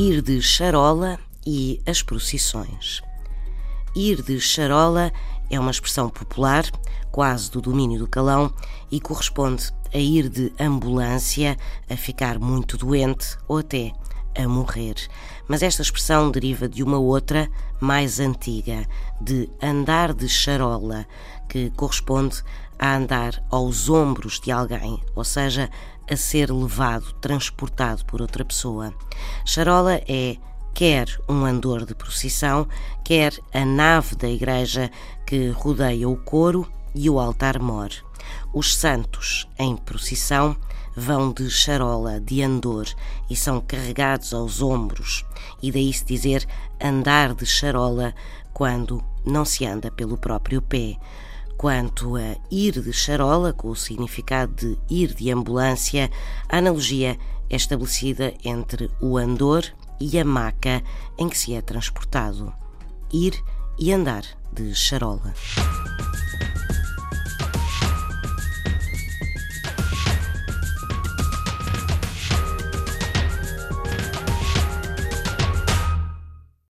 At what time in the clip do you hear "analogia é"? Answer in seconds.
56.58-57.56